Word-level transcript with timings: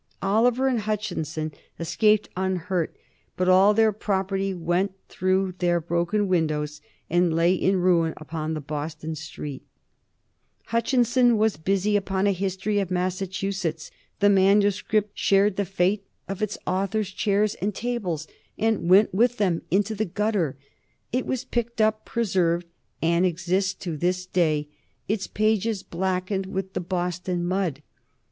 Oliver 0.23 0.67
and 0.67 0.79
Hutchinson 0.79 1.51
escaped 1.79 2.27
unhurt, 2.35 2.95
but 3.37 3.47
all 3.47 3.75
their 3.75 3.91
property 3.91 4.51
went 4.51 4.93
through 5.09 5.53
their 5.59 5.79
broken 5.79 6.27
windows 6.27 6.81
and 7.07 7.35
lay 7.35 7.53
in 7.53 7.79
ruin 7.79 8.15
upon 8.17 8.55
the 8.55 8.61
Boston 8.61 9.13
streets. 9.13 9.63
Hutchinson 10.65 11.37
was 11.37 11.55
busy 11.55 11.95
upon 11.95 12.25
a 12.25 12.31
History 12.31 12.79
of 12.79 12.89
Massachusetts; 12.89 13.91
the 14.21 14.27
manuscript 14.31 15.11
shared 15.19 15.55
the 15.55 15.65
fate 15.65 16.03
of 16.27 16.41
its 16.41 16.57
author's 16.65 17.11
chairs 17.11 17.53
and 17.61 17.75
tables, 17.75 18.27
and 18.57 18.89
went 18.89 19.13
with 19.13 19.37
them 19.37 19.57
out 19.57 19.61
into 19.69 19.93
the 19.93 20.03
gutter. 20.05 20.57
It 21.13 21.27
was 21.27 21.45
picked 21.45 21.79
up, 21.79 22.05
preserved, 22.05 22.65
and 23.03 23.23
exists 23.23 23.75
to 23.75 23.95
this 23.97 24.25
day, 24.25 24.67
its 25.07 25.27
pages 25.27 25.83
blackened 25.83 26.47
with 26.47 26.73
the 26.73 26.81
Boston 26.81 27.45
mud. 27.47 27.83